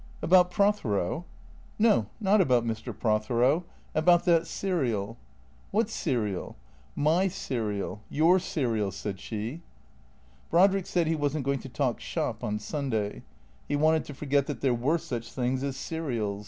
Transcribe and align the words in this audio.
"About 0.23 0.49
Prothero?"" 0.49 1.25
No, 1.77 2.07
not 2.19 2.41
about 2.41 2.65
Mr. 2.65 2.91
Prothero. 2.91 3.65
About 3.93 4.25
that 4.25 4.47
serial 4.47 5.19
""What 5.69 5.91
serial?"" 5.91 6.55
My 7.11 7.27
serial. 7.27 8.01
Your 8.09 8.39
serial," 8.39 8.89
said 8.91 9.19
she. 9.19 9.61
Brodrick 10.49 10.87
said 10.87 11.05
he 11.05 11.15
was 11.15 11.37
n't 11.37 11.45
going 11.45 11.59
to 11.59 11.69
talk 11.69 11.99
shop 11.99 12.43
on 12.43 12.57
Sunday. 12.57 13.21
He 13.67 13.75
wanted 13.75 14.03
to 14.05 14.15
forget 14.15 14.47
that 14.47 14.61
there 14.61 14.73
were 14.73 14.97
such 14.97 15.31
things 15.31 15.61
as 15.61 15.77
serials. 15.77 16.39